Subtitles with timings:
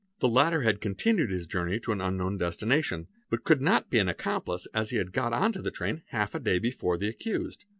[0.17, 4.09] The latter had continued his journey to an_ unknown destination; but could not be an
[4.09, 7.65] accomplice as he had got into the train half a day before the accused.